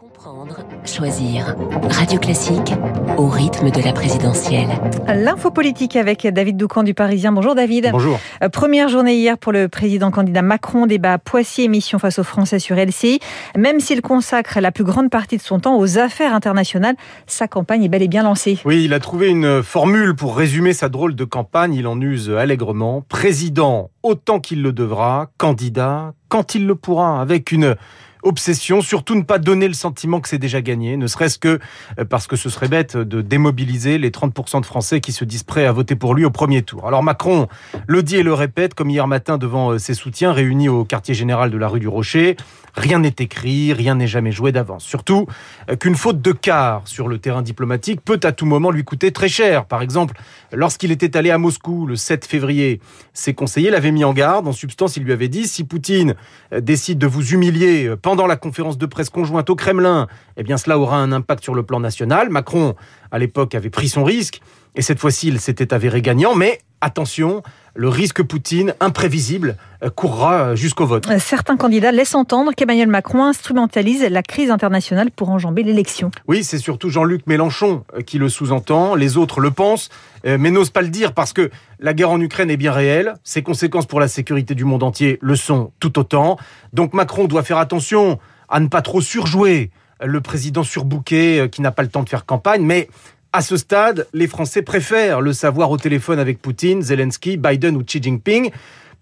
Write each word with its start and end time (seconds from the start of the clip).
Comprendre, 0.00 0.56
choisir. 0.86 1.54
Radio 1.90 2.18
Classique 2.18 2.72
au 3.18 3.28
rythme 3.28 3.70
de 3.70 3.82
la 3.82 3.92
présidentielle. 3.92 4.70
L'info 5.06 5.50
politique 5.50 5.94
avec 5.94 6.26
David 6.26 6.56
Doucan 6.56 6.84
du 6.84 6.94
Parisien. 6.94 7.32
Bonjour 7.32 7.54
David. 7.54 7.90
Bonjour. 7.92 8.18
Euh, 8.42 8.48
Première 8.48 8.88
journée 8.88 9.16
hier 9.16 9.36
pour 9.36 9.52
le 9.52 9.68
président 9.68 10.10
candidat 10.10 10.40
Macron, 10.40 10.86
débat 10.86 11.12
à 11.12 11.18
Poitiers, 11.18 11.64
émission 11.64 11.98
face 11.98 12.18
aux 12.18 12.24
Français 12.24 12.58
sur 12.58 12.76
LCI. 12.76 13.20
Même 13.58 13.78
s'il 13.78 14.00
consacre 14.00 14.58
la 14.58 14.72
plus 14.72 14.84
grande 14.84 15.10
partie 15.10 15.36
de 15.36 15.42
son 15.42 15.60
temps 15.60 15.78
aux 15.78 15.98
affaires 15.98 16.32
internationales, 16.32 16.96
sa 17.26 17.46
campagne 17.46 17.84
est 17.84 17.90
bel 17.90 18.00
et 18.00 18.08
bien 18.08 18.22
lancée. 18.22 18.58
Oui, 18.64 18.84
il 18.84 18.94
a 18.94 19.00
trouvé 19.00 19.28
une 19.28 19.62
formule 19.62 20.16
pour 20.16 20.34
résumer 20.34 20.72
sa 20.72 20.88
drôle 20.88 21.14
de 21.14 21.24
campagne. 21.24 21.74
Il 21.74 21.86
en 21.86 22.00
use 22.00 22.30
allègrement. 22.30 23.04
Président 23.06 23.90
autant 24.02 24.40
qu'il 24.40 24.62
le 24.62 24.72
devra, 24.72 25.26
candidat 25.36 26.14
quand 26.30 26.54
il 26.54 26.66
le 26.66 26.74
pourra, 26.74 27.20
avec 27.20 27.52
une 27.52 27.76
obsession, 28.22 28.80
surtout 28.80 29.14
ne 29.14 29.22
pas 29.22 29.38
donner 29.38 29.68
le 29.68 29.74
sentiment 29.74 30.20
que 30.20 30.28
c'est 30.28 30.38
déjà 30.38 30.60
gagné, 30.60 30.96
ne 30.96 31.06
serait-ce 31.06 31.38
que 31.38 31.58
euh, 31.98 32.04
parce 32.04 32.26
que 32.26 32.36
ce 32.36 32.48
serait 32.48 32.68
bête 32.68 32.96
de 32.96 33.20
démobiliser 33.22 33.98
les 33.98 34.10
30% 34.10 34.60
de 34.60 34.66
Français 34.66 35.00
qui 35.00 35.12
se 35.12 35.24
disent 35.24 35.42
prêts 35.42 35.66
à 35.66 35.72
voter 35.72 35.96
pour 35.96 36.14
lui 36.14 36.24
au 36.24 36.30
premier 36.30 36.62
tour. 36.62 36.86
Alors 36.86 37.02
Macron 37.02 37.48
le 37.86 38.02
dit 38.02 38.16
et 38.16 38.22
le 38.22 38.34
répète, 38.34 38.74
comme 38.74 38.90
hier 38.90 39.06
matin 39.06 39.38
devant 39.38 39.72
euh, 39.72 39.78
ses 39.78 39.94
soutiens 39.94 40.32
réunis 40.32 40.68
au 40.68 40.84
quartier 40.84 41.14
général 41.14 41.50
de 41.50 41.58
la 41.58 41.68
rue 41.68 41.80
du 41.80 41.88
Rocher, 41.88 42.36
rien 42.74 43.00
n'est 43.00 43.14
écrit, 43.18 43.72
rien 43.72 43.94
n'est 43.94 44.06
jamais 44.06 44.32
joué 44.32 44.52
d'avance. 44.52 44.84
Surtout 44.84 45.26
euh, 45.68 45.76
qu'une 45.76 45.96
faute 45.96 46.20
de 46.20 46.32
quart 46.32 46.82
sur 46.84 47.08
le 47.08 47.18
terrain 47.18 47.42
diplomatique 47.42 48.00
peut 48.04 48.20
à 48.22 48.32
tout 48.32 48.46
moment 48.46 48.70
lui 48.70 48.84
coûter 48.84 49.12
très 49.12 49.28
cher. 49.28 49.66
Par 49.66 49.82
exemple, 49.82 50.14
lorsqu'il 50.52 50.92
était 50.92 51.16
allé 51.16 51.30
à 51.30 51.38
Moscou 51.38 51.86
le 51.86 51.96
7 51.96 52.24
février, 52.24 52.80
ses 53.12 53.34
conseillers 53.34 53.70
l'avaient 53.70 53.92
mis 53.92 54.04
en 54.04 54.12
garde. 54.12 54.46
En 54.46 54.52
substance, 54.52 54.96
il 54.96 55.04
lui 55.04 55.12
avait 55.12 55.28
dit, 55.28 55.46
si 55.46 55.64
Poutine 55.64 56.14
décide 56.52 56.98
de 56.98 57.06
vous 57.06 57.32
humilier 57.32 57.90
pendant 58.10 58.26
la 58.26 58.34
conférence 58.34 58.76
de 58.76 58.86
presse 58.86 59.08
conjointe 59.08 59.48
au 59.50 59.54
Kremlin, 59.54 60.08
eh 60.36 60.42
bien 60.42 60.56
cela 60.56 60.80
aura 60.80 60.96
un 60.96 61.12
impact 61.12 61.44
sur 61.44 61.54
le 61.54 61.62
plan 61.62 61.78
national. 61.78 62.28
Macron, 62.28 62.74
à 63.12 63.20
l'époque, 63.20 63.54
avait 63.54 63.70
pris 63.70 63.88
son 63.88 64.02
risque, 64.02 64.40
et 64.74 64.82
cette 64.82 64.98
fois-ci, 64.98 65.28
il 65.28 65.38
s'était 65.38 65.72
avéré 65.72 66.02
gagnant, 66.02 66.34
mais 66.34 66.58
attention, 66.80 67.42
le 67.74 67.88
risque 67.88 68.22
Poutine, 68.22 68.74
imprévisible, 68.80 69.56
courra 69.94 70.54
jusqu'au 70.54 70.86
vote. 70.86 71.06
Certains 71.18 71.56
candidats 71.56 71.92
laissent 71.92 72.14
entendre 72.14 72.52
qu'Emmanuel 72.54 72.88
Macron 72.88 73.24
instrumentalise 73.24 74.02
la 74.02 74.22
crise 74.22 74.50
internationale 74.50 75.10
pour 75.10 75.30
enjamber 75.30 75.62
l'élection. 75.62 76.10
Oui, 76.26 76.44
c'est 76.44 76.58
surtout 76.58 76.90
Jean-Luc 76.90 77.26
Mélenchon 77.26 77.84
qui 78.06 78.18
le 78.18 78.28
sous-entend, 78.28 78.94
les 78.94 79.16
autres 79.16 79.40
le 79.40 79.50
pensent, 79.50 79.88
mais 80.24 80.50
n'osent 80.50 80.70
pas 80.70 80.82
le 80.82 80.88
dire 80.88 81.12
parce 81.12 81.32
que 81.32 81.50
la 81.78 81.94
guerre 81.94 82.10
en 82.10 82.20
Ukraine 82.20 82.50
est 82.50 82.56
bien 82.56 82.72
réelle, 82.72 83.14
ses 83.24 83.42
conséquences 83.42 83.86
pour 83.86 84.00
la 84.00 84.08
sécurité 84.08 84.54
du 84.54 84.64
monde 84.64 84.82
entier 84.82 85.18
le 85.22 85.36
sont 85.36 85.72
tout 85.80 85.98
autant, 85.98 86.36
donc 86.72 86.92
Macron 86.92 87.26
doit 87.26 87.42
faire 87.42 87.58
attention 87.58 88.18
à 88.48 88.60
ne 88.60 88.66
pas 88.66 88.82
trop 88.82 89.00
surjouer 89.00 89.70
le 90.02 90.20
président 90.20 90.62
surbooké 90.62 91.48
qui 91.52 91.62
n'a 91.62 91.70
pas 91.70 91.82
le 91.82 91.88
temps 91.88 92.02
de 92.02 92.08
faire 92.08 92.26
campagne, 92.26 92.62
mais 92.62 92.88
à 93.32 93.42
ce 93.42 93.56
stade, 93.56 94.06
les 94.12 94.26
Français 94.26 94.62
préfèrent 94.62 95.20
le 95.20 95.32
savoir 95.32 95.70
au 95.70 95.76
téléphone 95.76 96.18
avec 96.18 96.42
Poutine, 96.42 96.82
Zelensky, 96.82 97.36
Biden 97.36 97.76
ou 97.76 97.84
Xi 97.84 98.02
Jinping, 98.02 98.50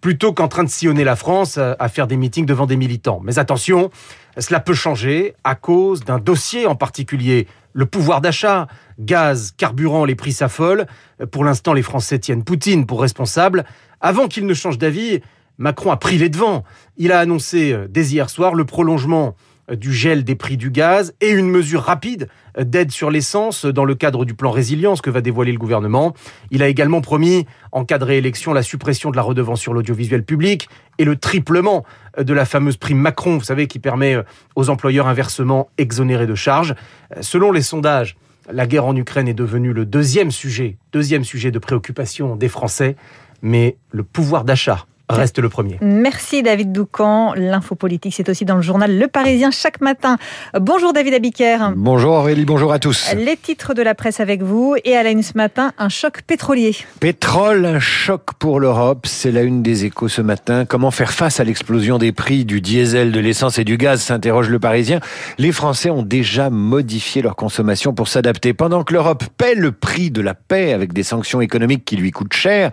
plutôt 0.00 0.32
qu'en 0.32 0.48
train 0.48 0.64
de 0.64 0.68
sillonner 0.68 1.04
la 1.04 1.16
France 1.16 1.58
à 1.58 1.88
faire 1.88 2.06
des 2.06 2.16
meetings 2.16 2.46
devant 2.46 2.66
des 2.66 2.76
militants. 2.76 3.20
Mais 3.24 3.38
attention, 3.38 3.90
cela 4.36 4.60
peut 4.60 4.74
changer 4.74 5.34
à 5.44 5.54
cause 5.54 6.04
d'un 6.04 6.18
dossier 6.18 6.66
en 6.66 6.76
particulier, 6.76 7.46
le 7.72 7.86
pouvoir 7.86 8.20
d'achat, 8.20 8.66
gaz, 8.98 9.52
carburant, 9.56 10.04
les 10.04 10.14
prix 10.14 10.32
s'affolent. 10.32 10.86
Pour 11.30 11.44
l'instant, 11.44 11.72
les 11.72 11.82
Français 11.82 12.18
tiennent 12.18 12.44
Poutine 12.44 12.86
pour 12.86 13.00
responsable. 13.00 13.64
Avant 14.00 14.28
qu'il 14.28 14.46
ne 14.46 14.54
change 14.54 14.78
d'avis, 14.78 15.20
Macron 15.58 15.90
a 15.90 15.96
pris 15.96 16.18
les 16.18 16.28
devants. 16.28 16.64
Il 16.96 17.12
a 17.12 17.18
annoncé 17.18 17.76
dès 17.88 18.06
hier 18.06 18.30
soir 18.30 18.54
le 18.54 18.64
prolongement 18.64 19.36
du 19.72 19.92
gel 19.92 20.24
des 20.24 20.34
prix 20.34 20.56
du 20.56 20.70
gaz 20.70 21.14
et 21.20 21.30
une 21.30 21.48
mesure 21.48 21.82
rapide 21.82 22.28
d'aide 22.58 22.90
sur 22.90 23.10
l'essence 23.10 23.64
dans 23.64 23.84
le 23.84 23.94
cadre 23.94 24.24
du 24.24 24.34
plan 24.34 24.50
résilience 24.50 25.00
que 25.00 25.10
va 25.10 25.20
dévoiler 25.20 25.52
le 25.52 25.58
gouvernement. 25.58 26.14
Il 26.50 26.62
a 26.62 26.68
également 26.68 27.00
promis, 27.00 27.46
en 27.72 27.84
cas 27.84 27.98
de 27.98 28.04
réélection, 28.04 28.52
la 28.52 28.62
suppression 28.62 29.10
de 29.10 29.16
la 29.16 29.22
redevance 29.22 29.60
sur 29.60 29.74
l'audiovisuel 29.74 30.24
public 30.24 30.68
et 30.98 31.04
le 31.04 31.16
triplement 31.16 31.84
de 32.18 32.32
la 32.32 32.44
fameuse 32.44 32.76
prime 32.76 32.98
Macron, 32.98 33.38
vous 33.38 33.44
savez, 33.44 33.66
qui 33.66 33.78
permet 33.78 34.16
aux 34.56 34.70
employeurs 34.70 35.06
inversement 35.06 35.68
exonérés 35.78 36.26
de 36.26 36.34
charges. 36.34 36.74
Selon 37.20 37.52
les 37.52 37.62
sondages, 37.62 38.16
la 38.50 38.66
guerre 38.66 38.86
en 38.86 38.96
Ukraine 38.96 39.28
est 39.28 39.34
devenue 39.34 39.72
le 39.72 39.84
deuxième 39.84 40.30
sujet, 40.30 40.78
deuxième 40.92 41.24
sujet 41.24 41.50
de 41.50 41.58
préoccupation 41.58 42.34
des 42.34 42.48
Français, 42.48 42.96
mais 43.42 43.76
le 43.90 44.02
pouvoir 44.02 44.44
d'achat 44.44 44.86
reste 45.08 45.38
le 45.38 45.48
premier. 45.48 45.78
Merci 45.80 46.42
David 46.42 46.72
Doucan. 46.72 47.32
L'info 47.34 47.74
politique, 47.74 48.14
c'est 48.14 48.28
aussi 48.28 48.44
dans 48.44 48.56
le 48.56 48.62
journal 48.62 48.98
Le 48.98 49.08
Parisien 49.08 49.50
chaque 49.50 49.80
matin. 49.80 50.16
Bonjour 50.58 50.92
David 50.92 51.14
Abiker. 51.14 51.72
Bonjour 51.76 52.12
Aurélie, 52.12 52.44
bonjour 52.44 52.72
à 52.72 52.78
tous. 52.78 53.12
Les 53.14 53.36
titres 53.36 53.74
de 53.74 53.82
la 53.82 53.94
presse 53.94 54.20
avec 54.20 54.42
vous 54.42 54.76
et 54.84 54.96
à 54.96 55.02
la 55.02 55.10
une 55.10 55.22
ce 55.22 55.36
matin, 55.36 55.72
un 55.78 55.88
choc 55.88 56.22
pétrolier. 56.22 56.76
Pétrole, 57.00 57.64
un 57.64 57.80
choc 57.80 58.34
pour 58.38 58.60
l'Europe, 58.60 59.06
c'est 59.06 59.30
la 59.30 59.42
une 59.42 59.62
des 59.62 59.84
échos 59.84 60.08
ce 60.08 60.22
matin. 60.22 60.64
Comment 60.64 60.90
faire 60.90 61.12
face 61.12 61.40
à 61.40 61.44
l'explosion 61.44 61.98
des 61.98 62.12
prix 62.12 62.44
du 62.44 62.60
diesel, 62.60 63.12
de 63.12 63.20
l'essence 63.20 63.58
et 63.58 63.64
du 63.64 63.76
gaz, 63.76 64.02
s'interroge 64.02 64.48
Le 64.48 64.58
Parisien. 64.58 65.00
Les 65.38 65.52
Français 65.52 65.90
ont 65.90 66.02
déjà 66.02 66.50
modifié 66.50 67.22
leur 67.22 67.36
consommation 67.36 67.94
pour 67.94 68.08
s'adapter. 68.08 68.52
Pendant 68.52 68.84
que 68.84 68.92
l'Europe 68.92 69.24
paie 69.36 69.54
le 69.54 69.72
prix 69.72 70.10
de 70.10 70.20
la 70.20 70.34
paix 70.34 70.72
avec 70.72 70.92
des 70.92 71.02
sanctions 71.02 71.40
économiques 71.40 71.84
qui 71.84 71.96
lui 71.96 72.10
coûtent 72.10 72.34
cher, 72.34 72.70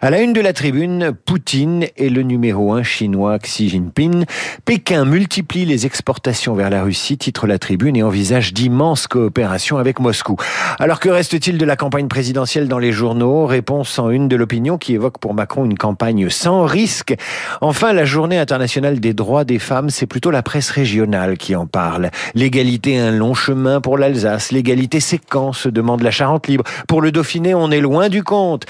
à 0.00 0.10
la 0.10 0.20
une 0.20 0.32
de 0.32 0.40
la 0.40 0.52
tribune, 0.52 1.12
Poutine 1.24 1.71
et 1.96 2.08
le 2.08 2.22
numéro 2.22 2.72
un 2.72 2.82
chinois 2.82 3.38
Xi 3.38 3.68
Jinping. 3.68 4.24
Pékin 4.64 5.04
multiplie 5.04 5.64
les 5.64 5.86
exportations 5.86 6.54
vers 6.54 6.70
la 6.70 6.82
Russie, 6.82 7.16
titre 7.16 7.46
la 7.46 7.58
tribune, 7.58 7.96
et 7.96 8.02
envisage 8.02 8.52
d'immenses 8.52 9.06
coopérations 9.06 9.78
avec 9.78 10.00
Moscou. 10.00 10.36
Alors 10.78 11.00
que 11.00 11.08
reste-t-il 11.08 11.58
de 11.58 11.64
la 11.64 11.76
campagne 11.76 12.08
présidentielle 12.08 12.68
dans 12.68 12.78
les 12.78 12.92
journaux? 12.92 13.46
Réponse 13.46 13.98
en 13.98 14.10
une 14.10 14.28
de 14.28 14.36
l'opinion 14.36 14.76
qui 14.76 14.94
évoque 14.94 15.18
pour 15.18 15.34
Macron 15.34 15.64
une 15.64 15.78
campagne 15.78 16.28
sans 16.28 16.64
risque. 16.64 17.14
Enfin, 17.60 17.92
la 17.92 18.04
journée 18.04 18.38
internationale 18.38 19.00
des 19.00 19.14
droits 19.14 19.44
des 19.44 19.58
femmes, 19.58 19.90
c'est 19.90 20.06
plutôt 20.06 20.30
la 20.30 20.42
presse 20.42 20.70
régionale 20.70 21.38
qui 21.38 21.56
en 21.56 21.66
parle. 21.66 22.10
L'égalité, 22.34 22.98
un 22.98 23.12
long 23.12 23.34
chemin 23.34 23.80
pour 23.80 23.96
l'Alsace. 23.96 24.52
L'égalité, 24.52 25.00
c'est 25.00 25.18
quand? 25.18 25.52
se 25.52 25.68
demande 25.68 26.02
la 26.02 26.10
Charente 26.10 26.48
libre. 26.48 26.64
Pour 26.88 27.00
le 27.00 27.12
Dauphiné, 27.12 27.54
on 27.54 27.70
est 27.70 27.80
loin 27.80 28.08
du 28.08 28.22
compte. 28.22 28.64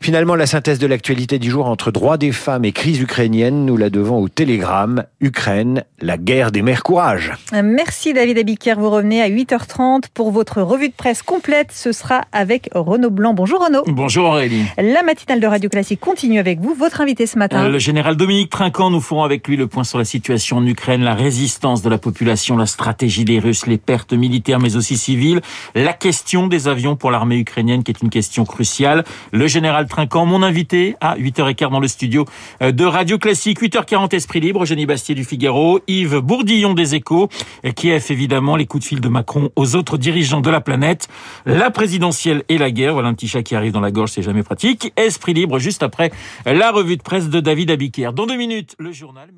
Finalement, 0.00 0.34
la 0.34 0.46
synthèse 0.46 0.78
de 0.78 0.86
l'actualité 0.86 1.38
du 1.38 1.50
jour 1.50 1.66
entre 1.66 1.90
droits 1.90 2.16
des 2.16 2.32
femmes 2.32 2.47
et 2.48 2.72
crise 2.72 2.98
ukrainienne, 3.00 3.66
nous 3.66 3.76
la 3.76 3.90
devons 3.90 4.22
au 4.22 4.28
télégramme. 4.28 5.04
Ukraine, 5.20 5.84
la 6.00 6.16
guerre 6.16 6.50
des 6.50 6.62
mers 6.62 6.82
courage. 6.82 7.32
Merci 7.52 8.14
David 8.14 8.38
Abiker. 8.38 8.74
Vous 8.78 8.88
revenez 8.88 9.20
à 9.20 9.28
8h30 9.28 10.04
pour 10.14 10.30
votre 10.30 10.62
revue 10.62 10.88
de 10.88 10.94
presse 10.94 11.22
complète. 11.22 11.72
Ce 11.72 11.92
sera 11.92 12.22
avec 12.32 12.70
Renaud 12.74 13.10
Blanc. 13.10 13.34
Bonjour 13.34 13.62
Renaud. 13.62 13.82
Bonjour 13.86 14.26
Aurélie. 14.26 14.64
La 14.78 15.02
matinale 15.02 15.40
de 15.40 15.46
Radio 15.46 15.68
Classique 15.68 16.00
continue 16.00 16.38
avec 16.38 16.60
vous. 16.60 16.72
Votre 16.72 17.02
invité 17.02 17.26
ce 17.26 17.38
matin. 17.38 17.68
Le 17.68 17.78
général 17.78 18.16
Dominique 18.16 18.48
Trinquant, 18.48 18.90
nous 18.90 19.02
ferons 19.02 19.24
avec 19.24 19.46
lui 19.46 19.58
le 19.58 19.66
point 19.66 19.84
sur 19.84 19.98
la 19.98 20.06
situation 20.06 20.56
en 20.56 20.66
Ukraine, 20.66 21.02
la 21.02 21.14
résistance 21.14 21.82
de 21.82 21.90
la 21.90 21.98
population, 21.98 22.56
la 22.56 22.66
stratégie 22.66 23.26
des 23.26 23.40
Russes, 23.40 23.66
les 23.66 23.78
pertes 23.78 24.14
militaires 24.14 24.58
mais 24.58 24.76
aussi 24.76 24.96
civiles, 24.96 25.42
la 25.74 25.92
question 25.92 26.46
des 26.46 26.66
avions 26.66 26.96
pour 26.96 27.10
l'armée 27.10 27.36
ukrainienne 27.36 27.84
qui 27.84 27.90
est 27.90 28.00
une 28.02 28.10
question 28.10 28.46
cruciale. 28.46 29.04
Le 29.32 29.46
général 29.48 29.86
Trinquant, 29.86 30.24
mon 30.24 30.42
invité 30.42 30.96
à 31.02 31.16
8h15 31.18 31.70
dans 31.70 31.80
le 31.80 31.88
studio 31.88 32.24
de 32.60 32.84
Radio 32.84 33.18
Classique, 33.18 33.60
8h40 33.60 34.14
Esprit 34.14 34.40
Libre, 34.40 34.64
Jenny 34.64 34.86
Bastier 34.86 35.14
du 35.14 35.24
Figaro, 35.24 35.80
Yves 35.86 36.18
Bourdillon 36.18 36.74
des 36.74 36.94
Échos, 36.94 37.28
Kiev 37.76 38.06
évidemment, 38.10 38.56
les 38.56 38.66
coups 38.66 38.84
de 38.84 38.88
fil 38.88 39.00
de 39.00 39.08
Macron 39.08 39.50
aux 39.56 39.76
autres 39.76 39.98
dirigeants 39.98 40.40
de 40.40 40.50
la 40.50 40.60
planète, 40.60 41.08
la 41.46 41.70
présidentielle 41.70 42.42
et 42.48 42.58
la 42.58 42.70
guerre, 42.70 42.94
voilà 42.94 43.08
un 43.08 43.14
petit 43.14 43.28
chat 43.28 43.42
qui 43.42 43.54
arrive 43.54 43.72
dans 43.72 43.80
la 43.80 43.90
gorge, 43.90 44.10
c'est 44.10 44.22
jamais 44.22 44.42
pratique, 44.42 44.92
Esprit 44.96 45.34
Libre 45.34 45.58
juste 45.58 45.82
après 45.82 46.10
la 46.46 46.70
revue 46.70 46.96
de 46.96 47.02
presse 47.02 47.28
de 47.28 47.40
David 47.40 47.70
Abiker. 47.70 48.12
Dans 48.12 48.26
deux 48.26 48.36
minutes, 48.36 48.74
le 48.78 48.92
journal... 48.92 49.28